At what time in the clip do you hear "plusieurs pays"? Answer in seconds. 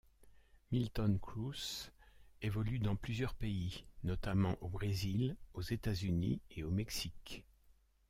2.95-3.85